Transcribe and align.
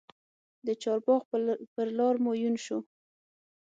د 0.65 0.67
چارباغ 0.83 1.21
پر 1.73 1.87
لار 1.97 2.15
مو 2.23 2.31
یون 2.41 2.55
سو 2.65 2.77